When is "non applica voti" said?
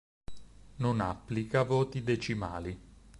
0.77-2.01